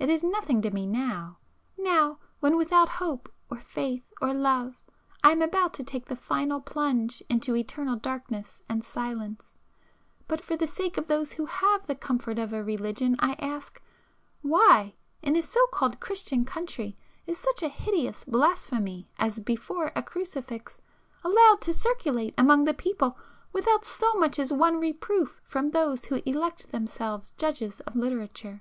It 0.00 0.08
is 0.08 0.24
nothing 0.24 0.60
to 0.62 0.72
me 0.72 0.84
now,—now, 0.84 2.18
when 2.40 2.56
without 2.56 2.88
hope, 2.98 3.32
or 3.48 3.58
faith 3.58 4.02
or 4.20 4.34
love, 4.34 4.74
I 5.22 5.30
am 5.30 5.42
about 5.42 5.72
to 5.74 5.84
take 5.84 6.06
the 6.06 6.16
final 6.16 6.60
plunge 6.60 7.22
into 7.28 7.54
eternal 7.54 7.94
darkness 7.94 8.64
and 8.68 8.82
silence,—but 8.82 10.40
for 10.40 10.56
the 10.56 10.66
sake 10.66 10.96
of 10.98 11.06
those 11.06 11.34
who 11.34 11.46
have 11.46 11.86
the 11.86 11.94
comfort 11.94 12.36
of 12.40 12.52
a 12.52 12.64
religion 12.64 13.14
I 13.20 13.34
ask, 13.34 13.80
why, 14.42 14.96
in 15.22 15.36
a 15.36 15.40
so 15.40 15.64
called 15.68 16.00
Christian 16.00 16.44
country, 16.44 16.96
is 17.24 17.38
such 17.38 17.62
a 17.62 17.68
hideous 17.68 18.24
blasphemy 18.24 19.08
as 19.20 19.38
'Before 19.38 19.92
a 19.94 20.02
Crucifix' 20.02 20.80
allowed 21.22 21.60
to 21.60 21.72
circulate 21.72 22.34
among 22.36 22.64
the 22.64 22.74
people 22.74 23.16
without 23.52 23.84
so 23.84 24.14
much 24.14 24.40
as 24.40 24.52
one 24.52 24.80
reproof 24.80 25.40
from 25.44 25.70
those 25.70 26.06
who 26.06 26.22
elect 26.26 26.72
themselves 26.72 27.30
judges 27.36 27.78
of 27.82 27.94
literature? 27.94 28.60